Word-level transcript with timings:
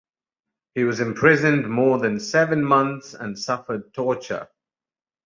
He 0.73 0.83
was 0.83 0.99
imprisoned 0.99 1.69
more 1.69 1.99
than 1.99 2.19
seven 2.19 2.65
months, 2.65 3.13
and 3.13 3.37
suffered 3.37 3.93
torture. 3.93 4.47